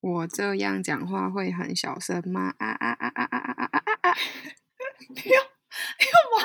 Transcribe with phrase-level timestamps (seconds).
[0.00, 2.54] 我这样讲话会很小声吗？
[2.58, 4.16] 啊啊啊啊啊啊啊啊啊！
[5.08, 5.40] 你有
[5.98, 6.36] 你有毛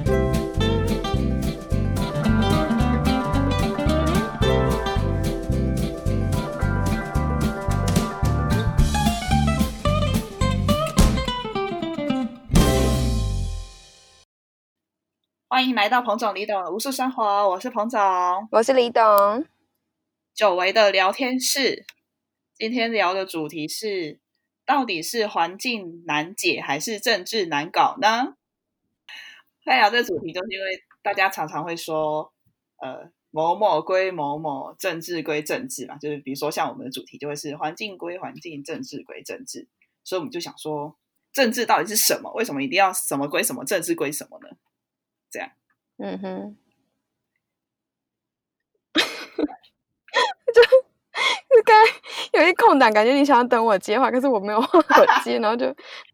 [0.00, 0.18] 病！
[15.58, 18.00] 欢迎来到彭总李董的无数生活，我是彭总，
[18.52, 19.44] 我是李董，
[20.32, 21.84] 久违的聊天室。
[22.54, 24.20] 今天聊的主题是，
[24.64, 28.36] 到底是环境难解还是政治难搞呢？
[29.66, 32.32] 会聊这主题，就是因为大家常常会说，
[32.80, 35.96] 呃，某某归某某，政治归政治嘛。
[35.96, 39.66] 就是比如说，像我们的主题就会是环境归环境，政治归政治。
[40.04, 40.96] 所以我们就想说，
[41.32, 42.32] 政治到底是什么？
[42.34, 44.37] 为什么一定要什么归什么，政治归什么
[45.98, 46.56] 嗯哼，
[50.54, 51.76] 就就刚
[52.34, 54.80] 有一空档，感觉你想要等我接话，可是我没有话
[55.22, 55.66] 接，然后就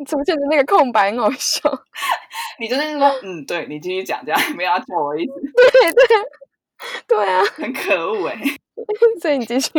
[0.06, 1.60] 出现的那个空白，很好笑。
[2.58, 5.32] 你就是说，嗯，对你继续讲，这样 没有要叫我意思。
[5.34, 6.06] 对对
[7.06, 8.40] 对啊，很可恶哎。
[9.20, 9.70] 所以你继续。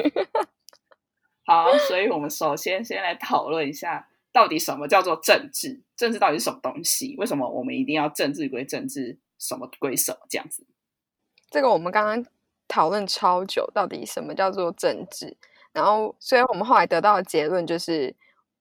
[1.45, 5.81] 好，所以我们首先先来讨论一下，到底什么叫做政治？
[5.95, 7.15] 政治到底是什么东西？
[7.17, 9.19] 为什么我们一定要政治归政治？
[9.47, 10.65] 什么归什么这样子？
[11.51, 12.25] 这个我们刚刚
[12.67, 15.37] 讨论超久，到底什么叫做政治？
[15.71, 18.15] 然后，所以我们后来得到的结论就是，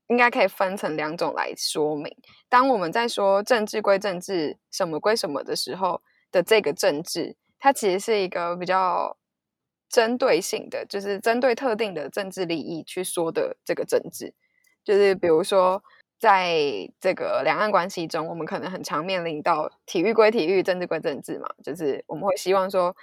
[0.08, 2.14] 应该可以分成两种来说明。
[2.48, 9.16] 当我们在说政治归政治，什么归什么的时候的这个政治，它其实是一个比较
[9.88, 14.34] 针对性的，就是针对特定的政治利益去说的这个政治，
[14.84, 15.82] 就是比如说。
[16.18, 16.56] 在
[17.00, 22.96] 这个两岸关系中，我们可能很常面临到体育归体育，政治归政治嘛，就是我们会希望说，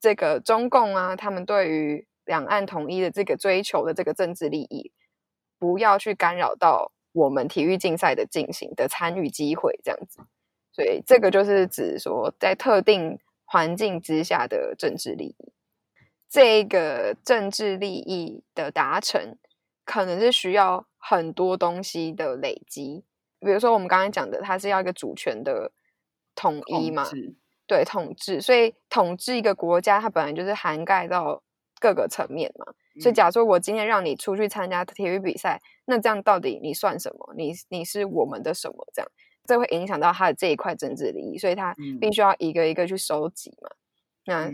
[0.00, 4.92] 这个中共啊，他们对于两岸统一的这个追求的这个政治利益，
[5.58, 10.20] 不要去干扰到我们体育竞赛的进行的参与机会，这样子。
[10.72, 15.52] 所以这个就是指说，在特定环境之下的政治利益，
[16.30, 19.36] 这个政治利益的达成，
[19.84, 20.86] 可能是需要。
[21.04, 23.02] 很多东西的累积，
[23.40, 25.72] 比如说我们刚才讲的，它是要一个主权的
[26.36, 27.02] 统一嘛，
[27.66, 28.40] 对，统治。
[28.40, 31.42] 所以统治一个国家，它本来就是涵盖到
[31.80, 32.66] 各个层面嘛。
[33.00, 37.34] 所以，假如说我今天让你出去参加体育比赛，那这样到底你算什么？
[37.36, 38.76] 你你是我们的什么？
[38.94, 39.10] 这样，
[39.44, 43.68] 这会影响到他的这一块政治利益，所以他必须要一个一个去收集嘛。
[44.24, 44.50] 那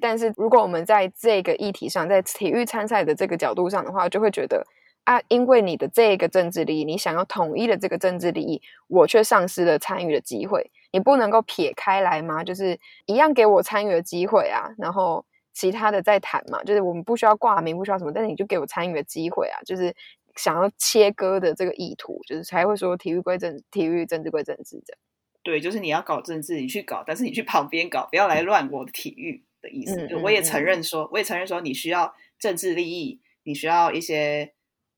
[0.00, 4.66] 但是如果我们在这个议题上，在体育参赛的这个角度上的话，就会觉得。
[5.04, 10.70] 啊，因为你的这个政治利益，你想要统一的这个政治利益，我却丧失了参与的机会。
[10.92, 12.44] 你不能够撇开来吗？
[12.44, 16.62] 就是一样给我参与的机会啊，然后其他的再谈嘛。
[16.62, 19.58] 就是我们不需要挂名，不需要什么，但是你就给我参与的机会啊。
[19.66, 19.92] 就是
[20.36, 24.98] 想要切割的这个意图，就是才会说体育归政，体育政治归政治这样。
[25.42, 30.08] 对，就是你要搞政治，你去搞，但是你去旁边搞，不要来乱我的体育的意思。
[30.22, 34.52] 我也承认说，我也承认说，你需要政治利益，你需要一些。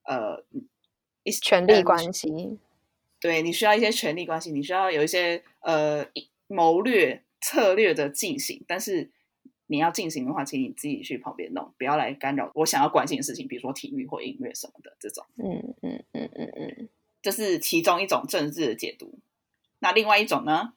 [0.07, 0.45] 呃，
[1.23, 2.59] 一些权力关系，
[3.19, 6.05] 对你需要一些权力关系，你需要有一些呃
[6.47, 9.09] 谋略策略的进行，但是
[9.67, 15.25] 你要进行的话，请你自己去旁边弄，不要来干扰我想要关心的事情，比如说体育或音乐什么的这种。
[15.39, 16.89] 嗯嗯嗯嗯嗯，
[17.23, 19.19] 这是其中一种政治的解读。
[19.85, 20.73] 那另外一种呢？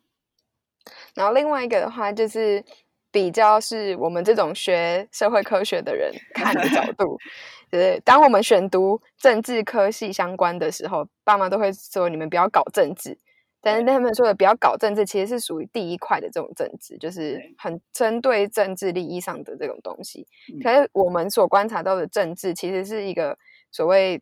[1.15, 2.61] 然后另外一个的话，就是
[3.09, 7.17] 比较是我们这种学社会科学的人看的角度。
[7.71, 13.17] 就是当我们选读政治科系相关的时候，爸妈都会说你们不要搞政治。
[13.61, 20.27] 但是他们说的不要搞政治，其实是属于第一块的这种政治，就是很针对政治利益上的这种东西。
[20.61, 23.37] 可是我们所观察到的政治，其实是一个
[23.71, 24.21] 所谓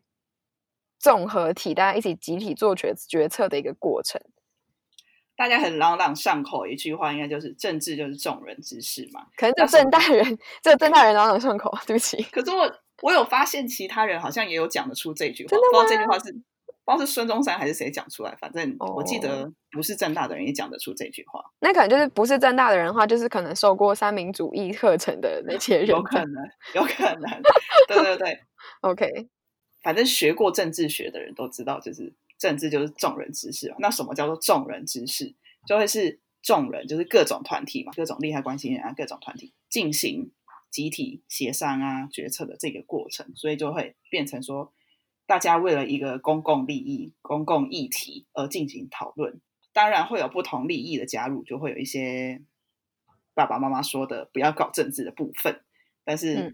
[0.98, 4.20] 综合体，大家一起集体做决决策的一个过程。
[5.36, 9.26] 大家很朗朗上口一句话，应该就是政治就是众人之事嘛。
[9.36, 12.22] 可能这郑大人，这郑大人朗朗上口，对不起。
[12.32, 12.72] 可是我。
[13.02, 16.42] 我有发现，其他人好像也有讲得出这句话，不知道这句话是不知
[16.86, 18.34] 道是孙中山还是谁讲出来。
[18.40, 21.44] 反正我记得不是郑大的人也讲得出这句话。
[21.60, 25.88] 那可能就是不是郑大的人的话，就是可能受过三民主义课程的那些人。
[25.88, 26.42] 有可能，
[26.74, 27.42] 有可能。
[27.86, 28.40] 对对对
[28.80, 29.28] ，OK。
[29.82, 33.76] 反正学过政治学的人都知道，就是政治就是众人之事嘛。
[33.80, 35.34] 那什么叫做众人之事？
[35.66, 40.32] 就会是众人，就是各种团体嘛，各种利害关系人啊，各种团体进行。
[40.68, 44.74] 集体协商啊，决策的这个过程，所以就会变成说，
[45.24, 49.40] 大家为了一个公共利益、公共议题而进行讨论。
[49.72, 52.42] 当然会有不同利益的加入，就会有一些
[53.32, 55.62] 爸爸妈妈说的不要搞政治的部分。
[56.04, 56.52] 但是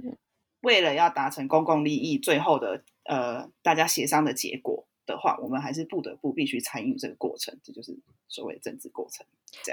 [0.61, 7.97] 为了要达成公共利益，最后的呃大家协商的结果的话，我们还是不得不必须参与这个过程，这就是
[8.29, 9.25] 所谓的政治过程。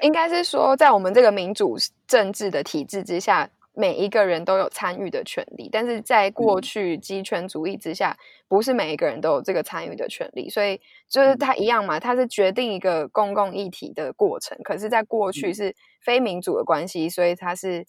[0.01, 3.50] 应该是说，在我们这个民主政治的体制之下。
[3.75, 8.18] 每一个人都有参与的权利，但是在过去集权主义之下，
[8.50, 14.57] 不是每一个人都有这个参与的权利，所以就是它一样嘛，它是决定一个公共议题的过程。
[14.65, 17.85] 可是，在过去是非民主的关系，所以它是。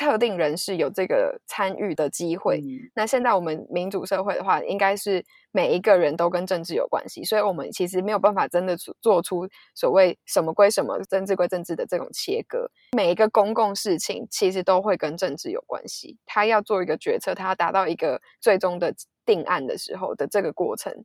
[0.00, 2.64] 特定人士有这个参与的机会。
[2.94, 12.66] 那现在我们民主社会的话，应该是每一个人都跟政治有关系，所以我们其实没有办法真的做出所谓什么归什么、政治归政治的这种切割。
[12.96, 16.16] 每一个公共事情其实都会跟政治有关系。
[16.24, 18.94] 他要做一个决策，他要达到一个最终的
[19.26, 21.04] 定案的时候的这个过程，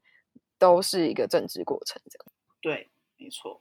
[0.58, 2.02] 都是一个政治过程。
[2.10, 2.26] 这样
[2.62, 3.60] 对，没错。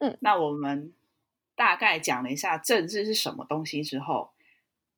[0.00, 0.92] 嗯，那我们
[1.56, 4.30] 大概讲了一下政治是什么东西之后，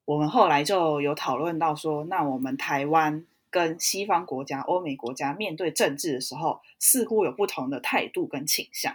[0.05, 8.94] 我们后来就有讨论到说，那我们台湾跟西方国家、欧美国家面对政治的时候，似乎有不同的态度跟倾向。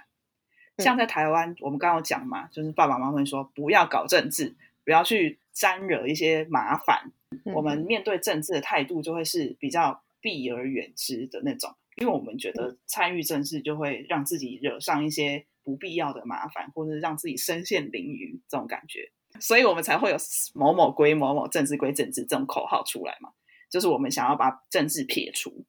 [0.78, 4.54] 像在台湾，我们刚刚讲嘛，就是爸爸妈妈会说不要搞政治，
[4.84, 7.12] 不要去沾惹一些麻烦。
[7.46, 15.46] 我们面对政治的态度就会是比较避而远之的那种，因为我们觉得参与政治就会让自己惹上一些。
[15.66, 20.18] 不必要的麻烦，或者是让自己身陷囹圄这种感觉，所以我们才会有
[20.54, 23.32] “某某归某某，政治归政治”这种口号出来嘛。
[23.70, 25.66] 就是我们想要把政治撇除，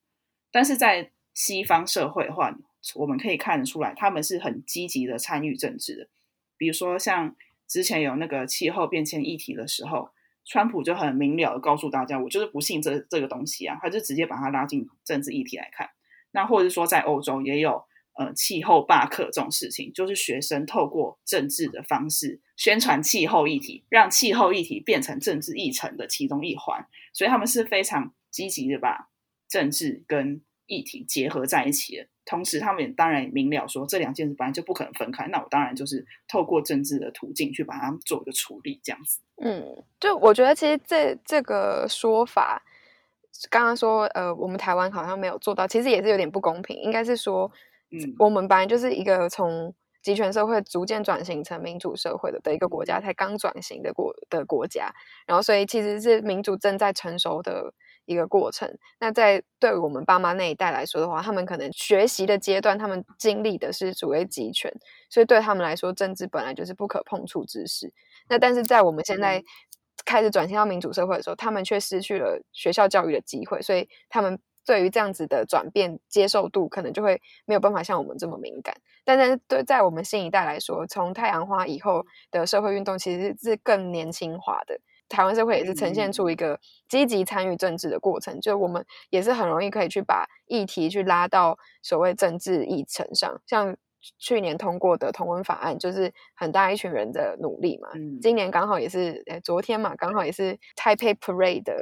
[0.53, 2.55] 但是在西方社会的话，
[2.95, 6.09] 我们可以看得出来，他们是很积极的参与政治的。
[6.59, 7.35] 比如说，像
[7.67, 10.11] 之前有那个气候变迁议题的时候，
[10.45, 15.89] 川普就很明了的告诉大家：“我就是不信这这个东西啊！”他就直接把它拉进政治议题来看。
[16.33, 17.83] 那或者说，在欧洲也有。
[18.19, 26.87] 呃，气候罢课这种事情，就是学生透过政治的方式宣传气候议题，让气候议题变成政治议程的其中一环。
[27.13, 29.11] 所以他们是非常积极的把
[29.49, 32.07] 政治跟议题结合在一起的。
[32.25, 35.27] 同时，他们也当然明了说，这两件事本来就不可能分开。
[35.29, 39.21] 那我当然就是透过政治的途径去把它做一个处理，这样子。
[39.43, 42.63] 嗯，就我觉得其实这这个说法，
[43.51, 46.81] 刚刚说呃，我们台湾好像没有做到，其实也是有点不公平。
[46.81, 47.53] 应该是说。
[48.05, 54.93] 嗯，我们本来就是一个从集权社会逐渐转型成民主社会的的一个国家，才刚转型的国的国家，
[55.27, 57.73] 然后所以其实是民主正在成熟的
[58.05, 58.73] 一个过程。
[59.01, 64.73] 那在对我们爸妈那一代来说的话，他们可能学习的阶段，他们经历的是所谓集权，
[65.11, 67.93] 所以对他们来说，政治本来就是不可碰触之事。
[68.29, 69.43] 那但是在我们现在
[70.05, 74.39] 开始转型到民主社会的时候，他们却失去了学校教育的机会，所以他们。
[74.67, 78.75] 对于这样子的转变，接受度可能就会没有办法像我们这么敏感。
[79.05, 84.79] 但是对在我们新一代来说，从太阳花以后的社会运动其实是更年轻化的。
[85.09, 86.59] 台湾社会也是呈现出一个
[86.89, 93.77] 积极参与政治的过程，就我们也是很容易可以去把议题去拉到所谓政治议程上，像。
[94.19, 97.89] 去年通过的同文法案，就是很大一群人的努力嘛。
[98.21, 101.77] 今年刚好也是，哎，昨天嘛，刚好也是 Taipei Parade 的，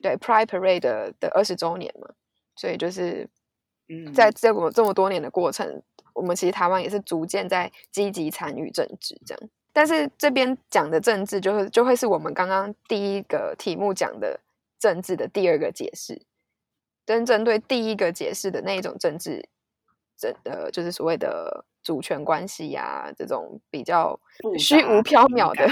[0.00, 2.08] 对 Pride Parade 的二十周年嘛。
[2.56, 3.28] 所以就是，
[4.14, 5.82] 在这么这么多年的过程，
[6.14, 9.50] 我们其实台湾也是逐渐在积极参与政治这样。
[9.72, 14.40] 但是这边讲的政治，就是就会是我们刚刚第一个题目讲的
[14.78, 16.22] 政治的第二个解释，
[17.04, 19.46] 真正对第一个解释的那一种政治。
[20.18, 24.18] 这呃，就是所谓的主权关系呀，这种比较
[24.58, 25.68] 虚无缥缈的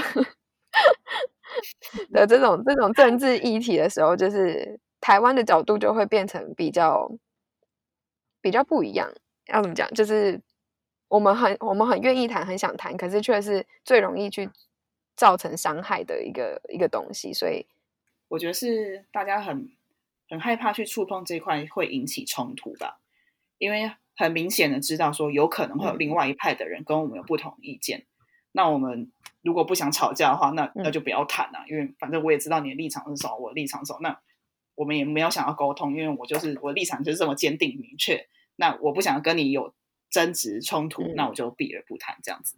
[2.11, 7.11] 的这种这种政治议题的时候，就是台湾的角度就会变成比较
[8.39, 9.11] 比较不一样。
[9.47, 9.89] 要怎么讲？
[9.93, 10.39] 就是
[11.07, 14.49] 我们很我们很愿意谈，很想谈，可是却是最容易去
[15.15, 17.33] 造成伤害的一个一个东西。
[17.33, 17.65] 所以
[18.27, 19.71] 我觉得是大家很
[20.29, 22.99] 很害怕去触碰这块，会引起冲突吧，
[23.57, 23.91] 因为。
[24.15, 28.05] 很明显的知道说有可能会有另外一派的人跟我们有不同意见，
[28.51, 34.19] 那我们如果不想吵架的话，那那就不要谈了，因为反正我也知道你的立场是什么，我立场什么，那
[34.75, 39.73] 我们也没有想要沟通，因为我就是我立场就是这么坚定明确，那我不想跟你有
[40.09, 42.57] 争执冲突，那我就避而不谈这样子。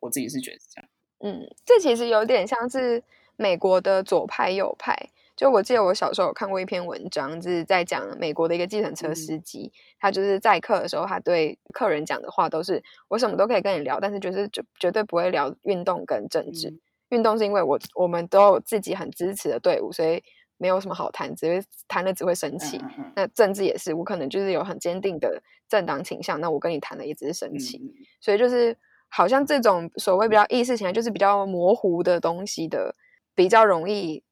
[0.00, 0.90] 我自己是觉得这样。
[1.20, 3.02] 嗯，这其实有点像是
[3.36, 5.10] 美国的左派右派。
[5.36, 16.72] 就我记得我小时候有看过一篇文章，就是在讲美国的一个计程车司机，他就是载客的时候，他对客人讲的话都是“我什么都可以跟你聊，但是就是绝绝对不会聊运动跟政治。
[17.10, 20.22] 运动是因为我我们都有自己很支持的队伍，所以
[20.56, 22.80] 没有什么好谈，只会谈了只会生气。
[23.16, 27.80] 那政治也是，我可能就是有很坚定的政党倾向，那我跟你谈的也只是生气。
[28.20, 28.76] 所以就是
[29.08, 32.94] 好像这种所谓比较意识形态，就是比较模糊的东西的，
[33.34, 34.22] 比较容易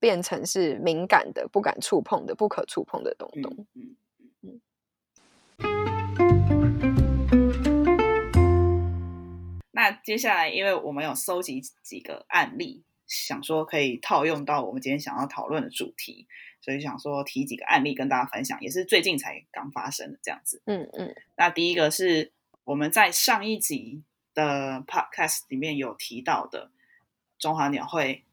[0.00, 3.66] 变成是敏感的、不敢触碰的、不可触碰的东东。
[3.74, 3.94] 嗯
[4.42, 4.60] 嗯
[9.72, 16.26] 那接下来，因为我们有搜集几个案例，想说可以套用到我们今天想要讨论的主题，
[16.60, 20.60] 所以想说提几个案例跟大家分享，也是最近才刚发生的这样子。
[20.66, 22.32] 嗯嗯那第一个是
[22.64, 24.02] 我们在上一集
[24.34, 26.70] 的 podcast 里面有提到的
[27.38, 28.24] 中华鸟会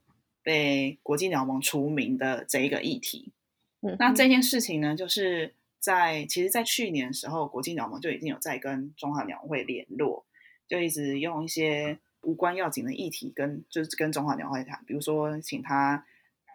[0.47, 3.33] 被国际鸟盟除名的这一个议题。
[3.81, 10.25] 嗯，那这件事情呢，就是在其实，在去年的时候，国际鸟盟就已经有在跟中华鸟会联络，
[10.65, 16.05] 就一直用一些无关要紧的议题跟就是跟中华鸟会谈，比如说请他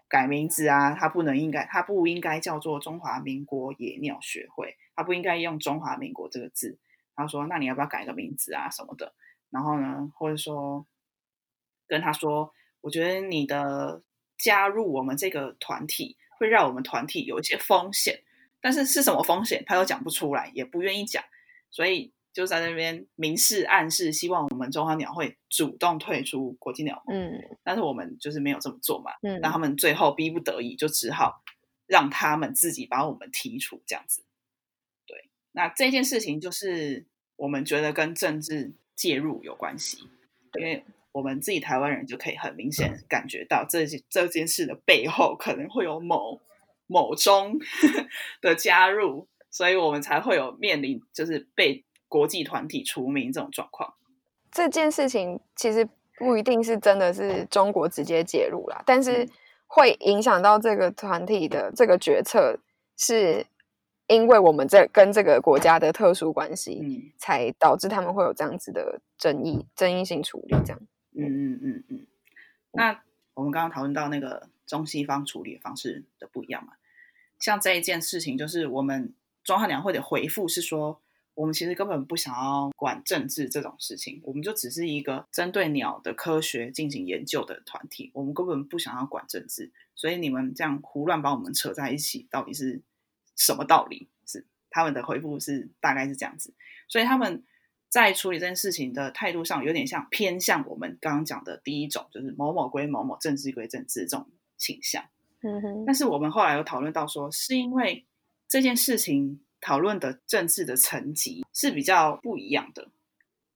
[0.08, 6.78] 改名字啊，他不能应该他不应该叫做中华民国野鸟学会，他不应该用中华民国这个字。
[7.14, 9.12] 他说：“那你要不要改个名字啊什么的？”
[9.52, 10.86] 然后呢，或者说
[11.86, 14.02] 跟他说：“我觉得你的
[14.36, 18.22] 加入我们这个团体会让我们团体有一些风险，
[18.60, 21.24] 但是是什么风险他又讲不出来，也不愿意讲，
[21.70, 27.16] 所以就在那边明示暗示，希望我们中华鸟会主动退出国际鸟盟。
[27.16, 31.42] 嗯但是我们就是没有这么做嘛，嗯，那他们最后逼不得已，就只好
[31.86, 34.24] 让他们自己把我们剔除，这样子。
[35.06, 39.98] 对，那这件事情就是我们觉得跟政治介入有关系，
[40.58, 46.40] 因为我们自己台湾人就可以很明显感觉到这件这件事的背后可能会有某
[46.86, 47.58] 某中
[48.40, 53.94] 的加入，所以我们才会有面临就是被国际团体除名这种状况。
[54.50, 55.88] 这件事情其实
[56.18, 59.30] 不一定是真的是中国直接介入啦，但是嗯
[59.66, 62.58] 会影响到这个团体的这个决策，
[62.98, 63.46] 是
[64.06, 70.54] 因为我们这跟这个国家的特殊关系，嗯才导致他们会有这样子的争议、争议性处理。
[70.66, 70.78] 这样，
[71.14, 72.06] 嗯嗯嗯嗯。
[72.72, 73.02] 那
[73.34, 76.74] 我们刚刚讨论到那个中西方处理方式的不一样嘛，
[77.38, 81.00] 像这一件事情，就是我们中华鸟会的回复是说，
[81.34, 92.82] 我们其实根本不想要管政治这种事情，我们就只是一个针对鸟的科学进行研究的团体，我们根本不想要管政治，所以你们这样胡乱把我们扯在一起，到底是
[93.36, 94.08] 什么道理？
[94.26, 96.54] 是他们的回复是大概是这样子，
[96.88, 97.42] 所以他们
[97.92, 105.04] 在处理这件事情的态度上，有点像偏向我们刚刚讲的第一种，就是某某归某某，政治归政治这种倾向。
[105.42, 108.06] 嗯哼，但是我们后来有讨论到说，是因为
[108.48, 112.88] 这件事情讨论的政治的层级是比较不一样的。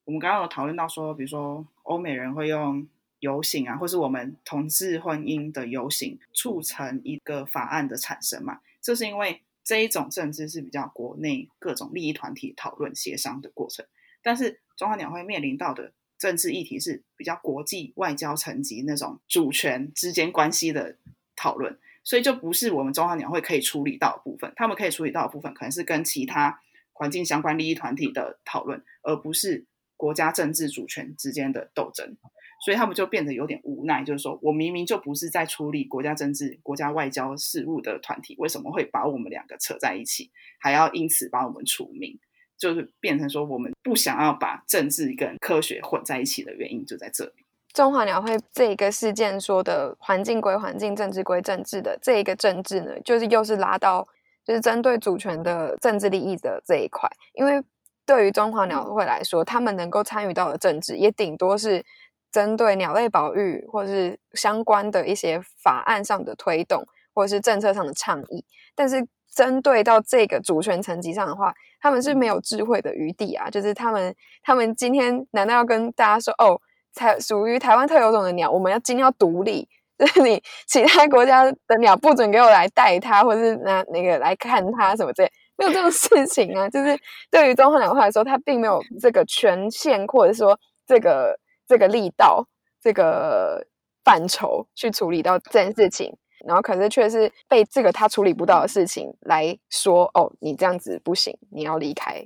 [0.05, 2.87] 我们刚刚有讨论到说，比如说欧美人会用
[3.21, 8.61] 游行啊，或是我们同志婚姻的游行促成一个法案的产生嘛？
[8.83, 13.87] 这是因为这一种政治是比较国内各种利益团体讨论协商的过程，
[14.27, 20.97] 但是中华鸟会面临到的政治议题是比较国际外交层级那种主权之间关系的
[21.37, 21.79] 讨论。
[22.03, 26.61] 所以就不是我们中华鸟会可以处理到的部分，他们可以处理到的部分可能是跟其他
[26.93, 29.65] 环境相关利益团体的讨论，而不是
[29.97, 32.17] 国家政治主权之间的斗争。
[32.65, 42.19] 所以他们就变得有点无奈，就是说我明明就不是在处理国家政治、国家外交事务的团体，为什么会把我们两个扯在一起，还要因此把我们除名？
[42.59, 47.33] 就是变成说我们不想要把政治跟科学混在一起的原因就在这里。
[47.75, 54.07] 中华鸟会这一个事件说的环境归环境，政治归政治的这一个政治呢，就是又是拉到
[54.47, 57.07] 就是针对主权的政治利益的这一块。
[57.35, 57.63] 因为
[58.07, 61.85] 对于中华鸟会来说，他们能够参与到的政治，也顶多是
[62.33, 66.83] 针对鸟类保育或是相关的一些法案上的推动，
[67.13, 68.43] 或者是政策上的倡议。
[68.75, 69.07] 但是
[69.37, 73.51] 针对到这个主权层级上的话，他们是没有智慧的余地啊！
[73.51, 76.59] 就是他们，他们今天难道要跟大家说哦？
[76.95, 86.67] 才属于台湾特有种的鸟，我们要今天要独立，就是你其他国家的鸟不准给我来带它，或者是拿那个来看它什么之类，没有这种事情啊。
[86.71, 86.99] 就是
[87.31, 91.39] 对于中华鸟会来说，它并没有这个权限，或者说这个
[91.69, 92.49] 这个力道、
[92.81, 93.67] 这个
[94.03, 102.21] 范畴去处理到这件事情，然后可是却是被这个他处理不到的事情来说，哦，你这样子不行，你要离开，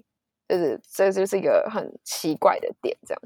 [0.49, 3.23] 就是这就是一个很奇怪的点，这样。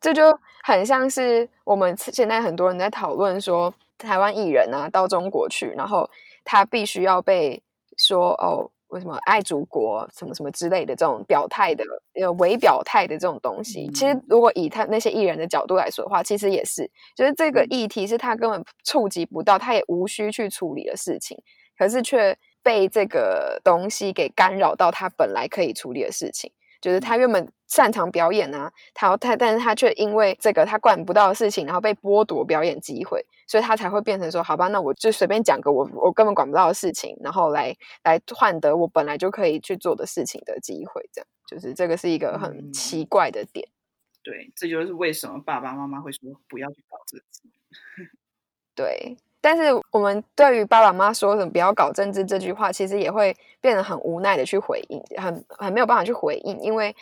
[0.00, 6.10] 这就很像是我们现在很多人在讨论说，台湾艺人啊到中国去，然后
[6.44, 7.62] 他必须要被
[7.96, 11.82] 说哦，为什么爱祖国什么什么之类的这种表态的
[12.14, 13.90] 呃伪表态的这种东西。
[13.92, 21.36] 其实如果以他那些艺人的角度来说的话，其实也是，就是这个议题是他根本触及不到，他也无需去处理的事情，
[21.76, 26.52] 可是却被这个东西给干扰到他本来可以处理的事情。
[26.82, 43.66] 就是他原本擅长表演啊，他他但是他却因为这个他管不到的事情，然后被剥夺表演机会，所以他才会变成说，好吧，那我就随便讲个我我根本管不到的事情，然后来来换得我本来就可以去做的事情的机会，这样就是这个是一个很奇怪的点。
[44.24, 47.24] 对，这就是为什么爸爸妈妈会说不要去搞这个。
[48.74, 56.94] 对，但是我们对于爸爸妈妈说什么不要搞政治这句话，其实也会变得很无奈的去回应，很很没有办法去回应，因为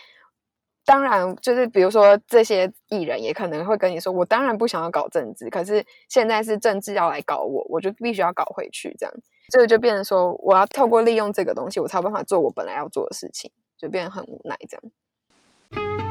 [0.87, 9.15] 当然就是比如说这些艺人也可能会跟你说，我当然不想要搞政治，可是现在是政治要来搞我，我就必须要搞回去，这样
[9.51, 16.10] 这个就变成说我要透过利用这个东西，我才有办法做我本来要做的事情，就变得很无奈这样。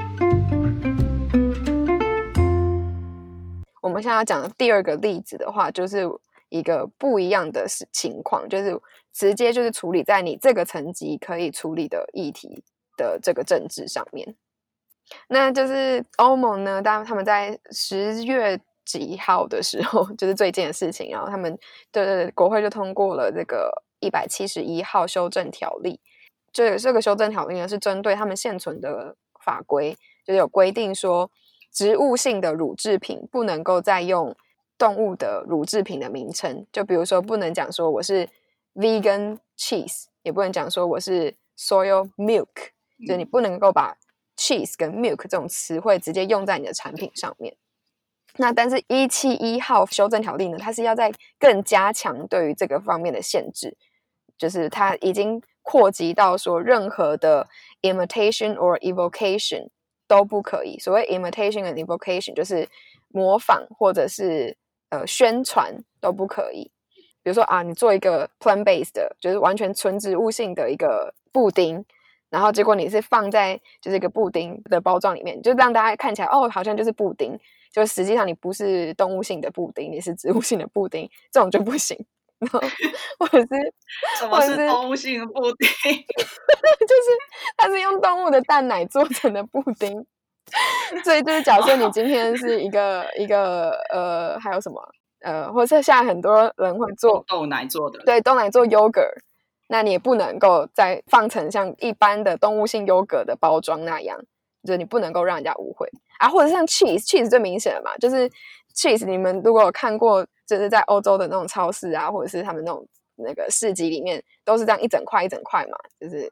[3.81, 6.05] 我们现在要讲的第二个例子的话，就是
[6.49, 8.79] 一个不一样的情况，就是
[9.13, 12.63] 直接就是处理在你这个层级可以处理的议题
[12.97, 14.35] 的这个政治上面。
[15.27, 21.57] 那就是欧盟呢，当他们在十月几号的时候， 就是最近的事情，然后他们
[21.91, 25.99] 的国会就通过了这个一百七十一号修正条例。
[26.51, 29.95] 这这个修正条例呢，是针对他们现存的法规，
[30.25, 31.31] 就是有规定说。
[31.71, 34.35] 植物性的乳制品不能够再用
[34.77, 38.27] 动物的乳制品的名称，就比如说不能讲说我是
[38.75, 42.47] vegan cheese，也不能讲说我是 soy milk，
[43.07, 43.97] 就你不能够把
[44.37, 47.55] cheese 跟 milk 这种词汇直接用在你的产品上面。
[48.37, 53.75] 那但是一七一号修正条例呢，它是要在更加强对于这个方面的限制，
[54.37, 57.47] 就是它已经扩及到说任何的
[57.81, 59.69] imitation or evocation。
[60.09, 60.77] 都不可以。
[60.79, 62.67] 所谓 imitation and evocation 就是
[63.09, 64.57] 模仿或者是
[64.89, 66.69] 呃宣传都不可以。
[67.21, 71.85] 比如说啊，你做一个 plant based 的，就是完全纯植物性的一个布丁，
[72.29, 77.37] 然后结果你是放在就是一个布丁的包装里面，就让大家看起来哦，好像就是布丁，
[77.71, 81.95] 就实际上你不是动物性的布丁，你是植物性的布丁，这种就不行。
[83.19, 83.47] 或者是
[84.19, 85.69] 什么是动物性的布丁？
[86.79, 87.17] 就是
[87.57, 90.05] 它是用动物的蛋奶做成的布丁，
[91.03, 94.81] 所以就是假设你今天是一个一个呃，还有什么
[95.21, 99.17] 呃，或者现在很多人会做豆奶做的，对，豆奶做 yogurt，
[99.67, 104.17] 那你也不能够再放成像一般的动物性 yogurt 的包装那样，
[104.63, 105.87] 就是你不能够让人家误会
[106.19, 106.29] 啊。
[106.29, 108.29] 或者像 cheese，cheese 最明显的嘛，就是
[108.75, 110.25] cheese，你们如果有看过。
[110.49, 112.83] 就是在欧洲的那种超市啊，或者是他们那种
[113.17, 116.27] 那个市集里面，都是这样一整块一整块嘛，就是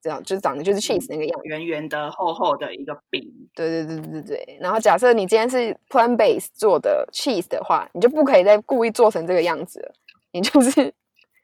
[0.00, 3.22] 这样，就是长得就是 cheese 那个样，圆圆的、厚厚的一个饼。
[3.54, 4.58] 对对对对对。
[4.58, 9.92] 然后假设你今天是 plant base 做的 cheese 的话，你就不可以再故意做成这个样子了，
[10.32, 10.94] 你就是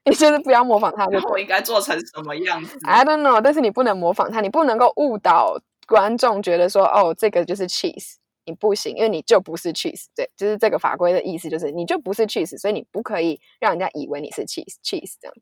[0.06, 1.04] 你就是不要模仿它。
[1.28, 3.38] 我应该做成什么样子？I don't know。
[3.38, 8.14] 但是你不能模仿它，你不能够误导观众觉得说，哦，这个就是 cheese。
[8.46, 15.34] 你不行，因为你就不是 cheese，对，就是这个法规的意思，就是你就不是 cheese，所以你不可以让人家以为你是 cheese，cheese 这样。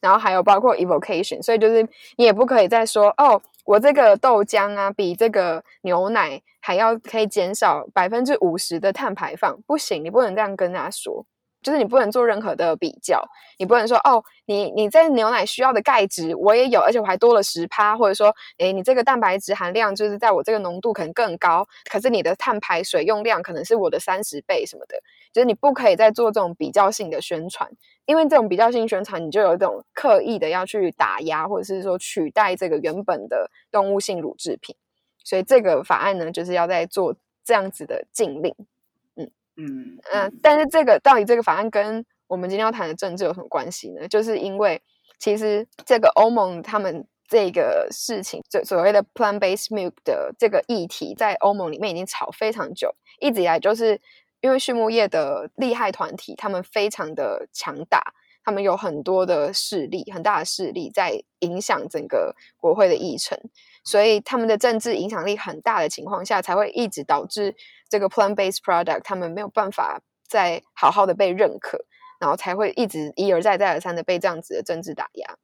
[0.00, 1.86] 然后还有包括 evocation，所以就是
[2.16, 11.26] 你也不可以再说哦，我这个豆浆啊，比这个牛奶还要可以减少百分之五十的碳排放，不行，你不能这样跟他说。
[11.62, 13.22] 就是你不能做任何的比较，
[13.58, 24.96] 你不能说哦，你你在牛奶需要的钙质我也有，而且我还多了十趴，或者说，诶，你这个蛋白质含量就是在我这个浓度可能更高，可是你的碳排水用量可能是我的三十倍什么的，
[25.32, 27.70] 就是你不可以再做这种比较性的宣传，
[28.06, 34.74] 因为这种比较性宣传，你就有一种刻意的要去打压或者是说取代这个原本的动物性乳制品，
[35.24, 38.54] 所以这个法案呢，就是要在做这样子的禁令。
[39.60, 44.08] 嗯嗯，但是这个到底这个法案跟我们今天要谈的政治有什么关系呢？
[44.08, 44.80] 就是因为
[45.18, 54.00] 其实这个欧盟他们这个事情，所所谓的 plant-based milk 的这个议题，在欧盟里面已经吵非常久，一直以来就是
[54.40, 58.02] 因为畜牧业的利害团体，他们非常的强大，
[58.42, 63.38] 他们有很多的势力，很大的势力在影响整个国会的议程。
[63.84, 67.54] 所以他们的政治影响力很大的情况下，才会一直导致
[67.90, 71.78] 这个 plant-based product 他们没有办法再好好的被认可，
[72.20, 75.36] 然后才会一直一而再再而三的被这样子的政治打压。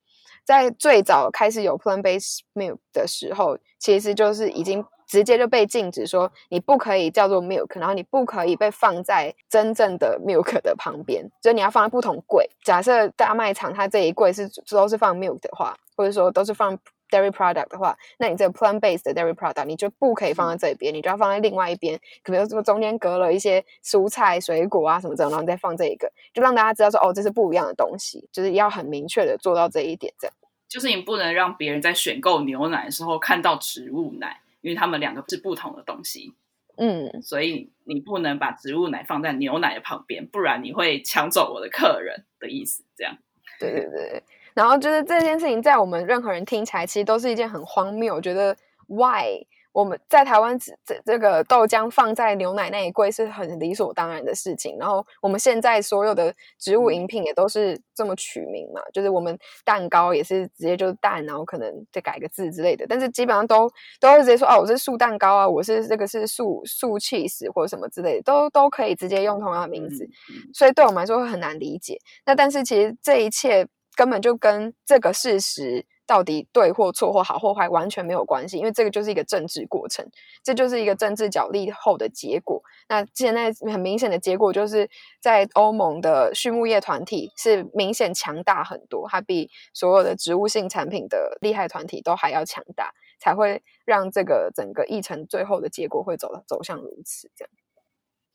[0.44, 12.48] 在最早开始有 plant-based milk 的时候，其实就是已经直接就被禁止说你不可以叫做 milk，然后你不可以被放在真正的 milk 的旁边，所以你要放在不同柜。
[12.64, 16.78] 假设大卖场它这一柜是都是放 milk 的话，或者说都是放。
[17.10, 21.98] Dairy product 的话，那你这个 plant based 的 dairy product 你就不可以放在这边，你就要放在另外一边。
[22.22, 30.12] 可能说中间隔了一些蔬菜、水果啊什么这种，然后再放这一个，就让大家知道说哦，这是不一样的东西，就是要很明确的做到这一点。
[30.18, 30.34] 这样，
[30.68, 36.34] 就是你不能让别人在选购牛奶的时候看到植物奶，因为他们两个是不同的东西。
[36.78, 42.84] 嗯，所以你不能把植物奶放在牛奶的旁边，不然你会抢走我的客人的意思。
[42.94, 43.16] 这样，
[43.58, 44.22] 对对对。
[44.56, 48.14] 然后就是这件事情，在我们任何人听起来，其实都是一件很荒谬。
[48.14, 48.56] 我觉得
[48.88, 49.46] ，why？
[49.72, 54.78] 我们在台湾这这个豆浆放在牛奶那一柜是很理所当然的事情。
[54.78, 62.86] 然后我们现在所有的植物饮品也都是这么取名嘛，就是我们蛋糕也是直接就是蛋，然后可能再改个字之类的。
[62.88, 70.08] 但是基本上都都会直接说哦，我是素蛋糕啊，我是这个是素素 cheese 或者什么之类的，都都可以直接用同样的名字。
[70.54, 71.98] 所以对我们来说会很难理解。
[72.24, 75.84] 那但是其实这一切根本就跟这个事实。
[76.08, 80.08] 到底对或错或好或坏完全没有关系，因为这个就是一个政治过程，
[80.40, 82.62] 这就是一个政治角力后的结果。
[82.88, 84.88] 那现在很明显的结果就是
[85.20, 97.50] 在欧盟的畜牧业团体是明显强大很多，它比所有的植物性产品的利害团体都还要强大，才会让这个整个议程最后的结果会走走向如此这样。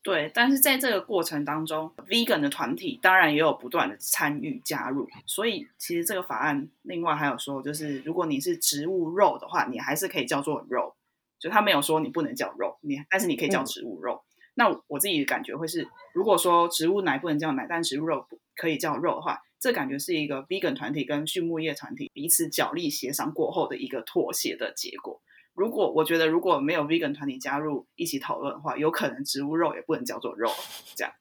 [0.03, 10.95] 对，但是在这个过程当中，vegan 的团体当然也有不断的参与加入，所以其实这个法案另外还有说，就是如果你是植物肉的话，你还是可以叫做肉，
[11.39, 14.23] 就他没有说你不能叫肉，你但是你可以叫植物肉。
[14.55, 25.21] 那我自己的感觉会是，如果说植物奶不能叫奶，但植物肉可以叫肉的话，这感觉是一个 vegan 团体跟畜牧业团体彼此角力协商过后的一个妥协的结果。
[25.61, 30.49] 如果我觉得如果没有 vegan 团体加入一起讨论的话，有可能植物肉也不能叫做肉，
[30.95, 31.13] 这样，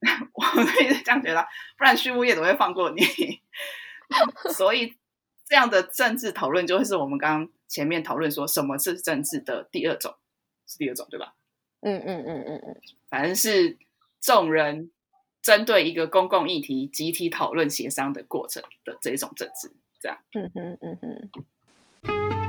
[0.34, 0.44] 我
[0.82, 1.42] 也是这样觉得，
[1.78, 3.00] 不然畜牧业怎么会放过你？
[4.52, 4.92] 所以
[5.46, 10.14] 这样的政治讨论就会是我们刚刚前面讨论说什么是政治的第二种，
[10.66, 11.34] 是第二种对吧？
[11.80, 12.76] 嗯嗯嗯嗯嗯，
[13.08, 13.78] 反正是
[14.20, 14.90] 众人
[15.40, 20.18] 针对一个公共议题集体讨论协商的过程的这种政治，这样。
[20.34, 22.45] 嗯哼嗯哼。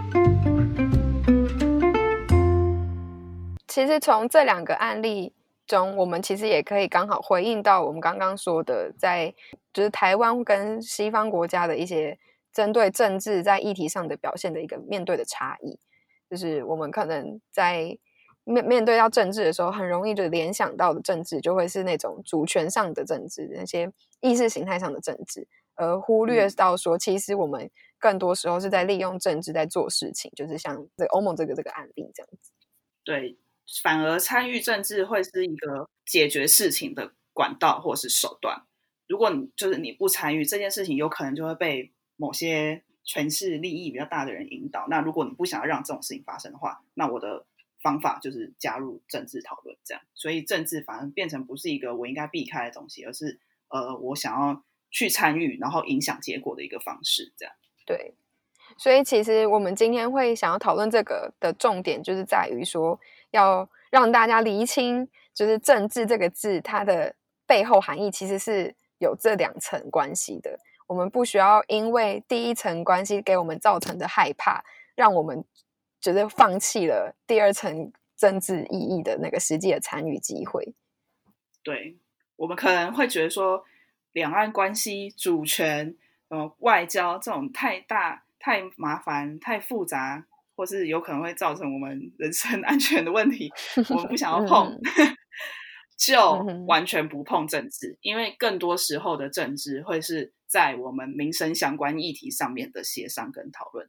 [3.78, 5.32] 其实从这两个案例
[5.68, 9.32] 中，我们其实也可以刚好回应到我们刚刚说的，在
[9.72, 12.18] 就是台湾跟西方国家的一些
[12.52, 15.80] 针对政治在议题上的表现的一个面对的差异。
[16.28, 17.96] 就是我们可能在
[18.46, 23.88] 面面对到政治的时候，很容易就联想到的政治就会是那种主权上的政治，那些
[24.22, 32.52] 意识形态上的政治，而忽略到说，其实我们更多时候是在利用政治在做事情，就是像这欧盟这个这个案例这样子。
[33.04, 33.38] 对。
[33.84, 38.64] 反而参与政治会是一个解决事情的管道或是手段。
[39.08, 44.88] 如果你就是你不参与这件事情，有可能就会被某些权势利益比较大的人引导。
[44.90, 47.46] 那如果你不想要让这种事情发生的话，那我的
[47.82, 50.04] 方法就是加入政治讨论，这样。
[50.14, 57.54] 所以政治反而变成不是一个我应该避开的东西，而是呃我想要去参与，然后影响结果的一个方式，这样。
[57.86, 58.16] 对。
[58.78, 63.00] 所以其实我们今天会想要讨论这个的重点，就是在于说。
[63.38, 70.60] 要让大家厘清，就是“政治”这个字，它的背后含义其实是有这两层关系的。
[70.88, 74.64] 我们不需要因为第一层关系给我们造成的害怕，
[74.96, 75.46] 让我们
[76.02, 80.74] 觉得放弃了第二层政治意义的那个实际的参与机会。
[81.62, 81.98] 对，
[82.38, 83.64] 我们可能会觉得说，
[84.14, 85.96] 两岸关系、主权、
[86.30, 90.26] 呃，外交这种太大、太麻烦、太复杂。
[90.58, 93.50] 或是有可能会造成我们人身安全的问题，
[93.90, 94.76] 我们不想要碰，
[95.96, 96.34] 就
[96.66, 103.88] 完全不碰政治，因为更多时候的政治会是在我们民生相关议题上面的协商跟讨论。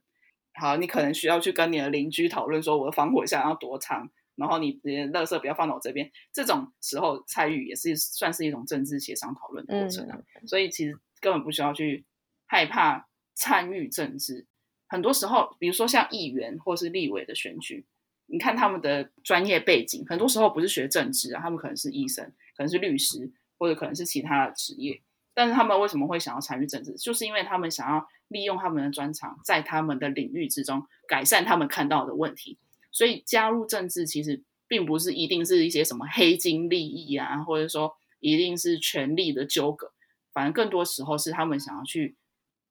[0.53, 6.11] 好，你可能需要去跟你的邻居讨论说，我的防火墙要多长，然后你的垃圾不要放到我这边。
[6.31, 10.19] 这种时候参与也是算是一种政治协商讨论的过程啊。
[10.45, 12.05] 所以其实根本不需要去
[12.45, 14.45] 害怕参与政治。
[14.89, 17.85] 很多时候，比如说像议员或是立委的选举，
[18.25, 22.25] 你看他们的专业背景，很多时候不是学政治啊，他们可能是医生，
[22.57, 24.99] 可能是律师，或者可能是其他的职业。
[25.35, 26.93] 但是他们为什么会想要参与政治？
[26.95, 32.57] 就是因为他们想要利用他们的专长，在他们的领域之中改善他们看到的问题。
[32.91, 39.91] 所以加入政治其实并不是一定是一些什么黑金利益啊，或者说一定是权力的纠葛，
[40.33, 42.15] 反正更多时候是他们想要去。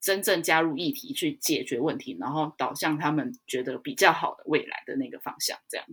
[0.00, 5.86] 真正加入议题去解决问题，然后导向他们觉得比较好的未来的那个方向，这样。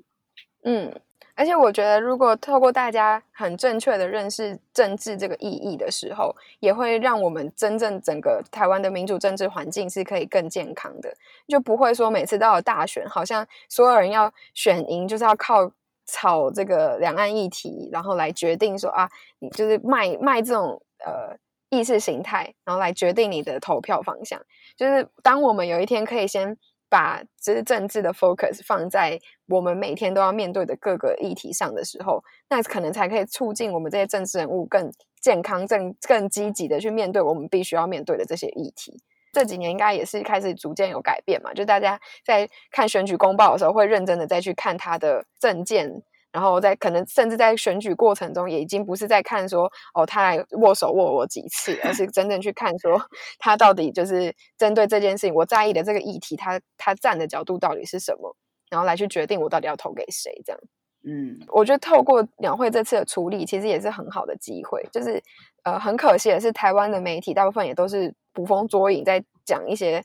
[0.63, 0.99] 嗯，
[1.35, 11.15] 而且我觉得，如果透过大家很正确的认识政治这个意义的时候，也会让我们真正整个台湾的民主政治环境是可以更健康的，
[11.47, 15.71] 就不会说每次到了大选，好像所有人要选赢就是要靠
[16.05, 21.37] 炒这个两岸议题，然后来决定说啊，你就是卖卖这种呃。
[21.69, 24.41] 意识形态，然后来决定你的投票方向。
[24.77, 26.57] 就是当我们有一天可以先
[26.89, 39.01] 把就是政治的 focus 放在我们每天都要面对的各个议题上的时候，那可能才可以促进我们这些政治人物更健康、更更积极的去面对我们必须要面对的这些议题。
[39.33, 46.01] 这几年应该也是开始逐渐有改变嘛，就大家在看选举公报的时候，会认真的再去看他的证件。
[46.35, 53.01] 然后在可能甚至在选举过程中，也已经不是在看说哦，他来握手握我几次，而是真正去看说
[53.39, 58.35] 他到底就是针对这件事情我在意的这个议题，他他站的角度到底是什么，
[58.69, 60.29] 然后来去决定我到底要投给谁。
[60.45, 60.59] 这样，
[61.07, 64.85] 嗯，我觉得透过两会这次的处理，其实也是很好的机会。
[64.91, 65.23] 就是
[65.63, 70.03] 呃，很可惜的是，台湾的媒体大部分也都是捕风捉影，在讲一些。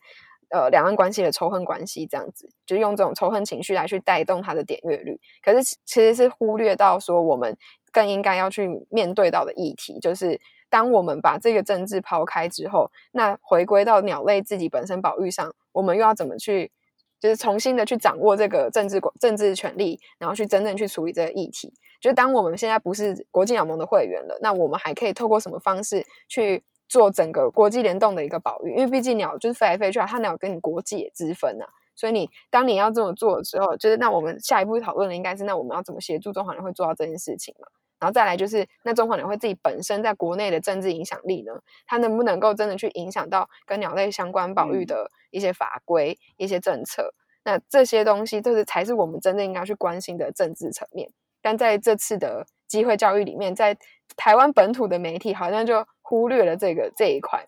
[0.50, 5.16] 呃，两岸关系的仇恨关系这样子，就是用这种仇恨情绪来去带动它的点阅率。
[5.42, 7.56] 可是其实是忽略到说，我们
[7.92, 16.72] 更应该要去面对到的议题，就是当我们把这个政治抛开之后，那回归到鸟类自己本身保育上，我们又要怎么去，
[17.20, 21.72] 就是重新的去掌握这个政治政治权利，然后去真正去处理这个议题。
[22.00, 26.64] 就当我们现在不是国际鸟盟的会员了，那我们还可以透过什么方式去？
[26.90, 37.68] 做整个国际联动的一个保育，因为毕竟鸟就是飞来飞去啊，它鸟跟你国际也之分呐，所以你当你要这么做的时候，就是那我们下一步讨论的应该是那我们要怎么协助中华人会做到这件事情嘛？
[38.00, 41.52] 然后再来就是那中华人会自己本身在国内的政治影响力呢，
[41.86, 47.14] 它能不能够真的去影响到跟鸟类相关保育的一些法规、一些政策？
[47.44, 51.08] 那这些东西就是才是我们真正应该去关心的政治层面。
[51.40, 53.76] 但在这次的机会教育里面，在
[54.16, 55.86] 台湾本土的媒体好像就。
[56.10, 57.46] 忽略了这个这一块，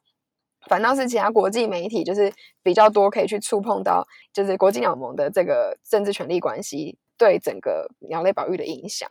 [0.69, 9.11] 反倒是其他国际媒体就是比较多可以去触碰到，就是国际鸟盟的这个政治权利关系对整个鸟类保育的影响。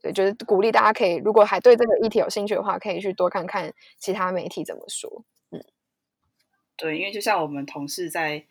[0.00, 5.24] 所以就是鼓励大家可以，如果还对这个议题有兴趣的话，可以去多看看其他媒体怎么说。
[5.50, 5.64] 嗯，
[6.76, 8.44] 对，因为就像我们同事在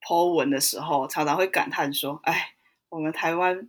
[0.00, 2.54] 剖文的时候，常常会感叹说：“哎，
[2.88, 3.68] 我们台湾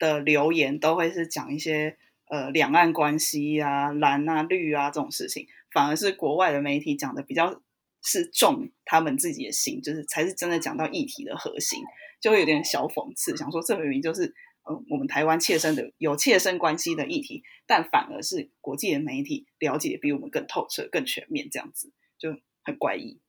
[0.00, 1.96] 的留言都会是讲一些。”
[2.30, 7.60] 呃，两岸关系啊，蓝啊、绿啊这种事情，反而是国外的媒体讲的比较
[8.02, 11.82] 是重他们自己的心，就是才是真的讲到议题的核心，
[12.20, 14.26] 就会有点小讽刺，想说这明明就是
[14.68, 22.30] 嗯我们台湾切身的有切身关系的议题，但反而是国际的媒体了解比我们更透彻、更全面，这样子就
[22.62, 23.20] 很怪异。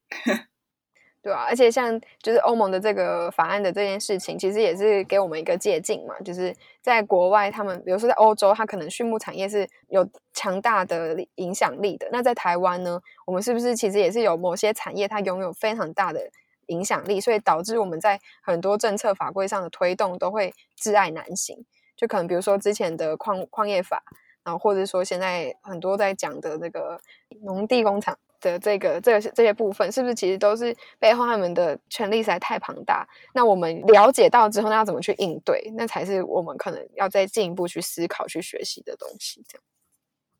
[1.26, 6.14] 对啊，而且像就是欧盟的这个法案的这件事情，其实也是给我们一个借鉴嘛。
[6.20, 12.08] 就是在国外，他们比如说在欧洲，它可能畜牧产业是有强大的影响力的。
[12.12, 16.30] 那在台湾呢，我们是不是其实也是有某些产业它拥有非常大的
[16.68, 21.58] 影响力，所以导致我们在很多政策法规上的推动都会挚爱难行。
[21.96, 24.04] 就可能比如说之前的矿矿业法，
[24.44, 27.00] 然后或者说现在很多在讲的那个
[27.42, 28.16] 农地工厂。
[28.42, 33.08] 的这个这个这些部分，是不是其实都是背后他们的权力实在太庞大？
[33.34, 35.72] 那我们了解到之后，那要怎么去应对？
[35.76, 39.44] 那才是我们可能要再进一步去思考、去学习的东西。
[39.48, 39.64] 这样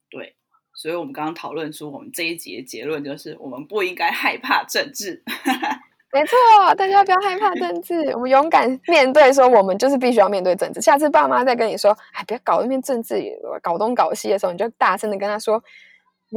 [0.10, 0.36] 对，
[0.74, 5.24] 所以我们刚刚讨论出我们这一集的结论就是，我们不应该害怕政治。
[6.14, 6.38] 没错，
[6.76, 10.80] 大家不要害怕政治，我们勇敢面对，说我们就是必须要面对政治。
[10.80, 13.22] 下次爸妈再跟你说，哎，不要搞那边政治，
[13.62, 15.62] 搞东搞西的时候，你就大声的跟他说。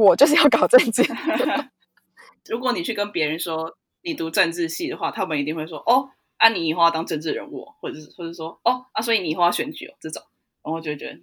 [0.05, 1.03] 我就是要搞政治。
[2.47, 10.23] 如果你去跟别人说你读政治系的话，他们一定会说：“哦，啊，你以后要当政治人物，或者是或者说哦，啊，所以你以后要选举哦。”这种，
[10.63, 11.19] 然后就觉得，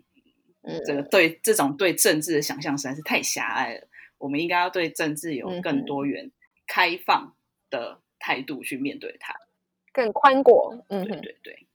[0.62, 3.88] 嗯，这个对这种对政治的想象实在是太狭隘了。
[4.18, 6.30] 我们应该要对政治有更多元、
[6.66, 7.34] 开放
[7.70, 9.34] 的态度去面对它，
[9.92, 10.84] 更宽广。
[10.88, 11.66] 嗯，对对对。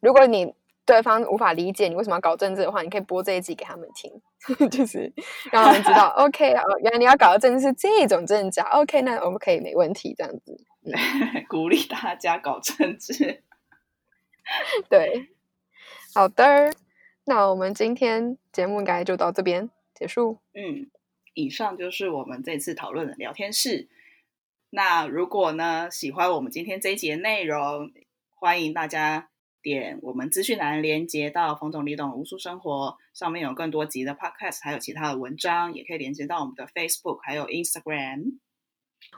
[0.00, 0.54] 如果你。
[0.84, 4.10] 对方无法理解你为什么要搞政治的话，你可以播这一集给他们听，
[4.68, 5.12] 就是
[5.52, 10.56] 让他们知道， OK 哦，原来你要搞的政治是这种政治，OK，那我们可以没问题这样子，
[11.48, 13.42] 鼓励大家搞政治。
[14.88, 15.28] 对，
[16.14, 16.72] 好的，
[17.26, 20.38] 那我们今天节目应该就到这边结束。
[20.52, 20.90] 嗯，
[21.34, 23.88] 以上就是我们这次讨论的聊天室。
[24.70, 27.92] 那如果呢喜欢我们今天这一集的内容，
[28.34, 29.28] 欢迎大家。
[29.62, 38.38] 点我们资讯栏连接到冯总李董无数生活上面有更多集的 podcast，还有其他的文章，也可以连接到我们的 Facebook 还有 Instagram。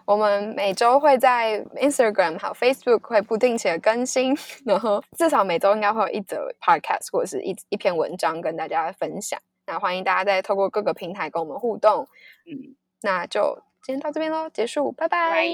[0.06, 9.38] 我们每周会在 Instagram 还有 Facebook 会不定期的更新，然后至少每周应该会有一则 podcast 或者是一一篇文章跟大家分享。
[9.66, 12.08] 那欢迎大家再透过各个平台跟我们互动。
[12.46, 15.46] 嗯，那就今天到这边喽，结束，拜拜。